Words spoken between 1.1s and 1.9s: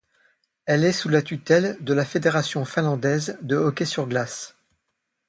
tutelle